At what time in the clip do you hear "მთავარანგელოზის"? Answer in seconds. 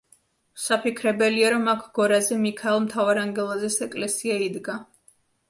2.87-3.79